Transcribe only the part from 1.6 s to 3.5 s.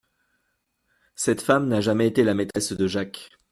n'a jamais été la maîtresse de Jacques.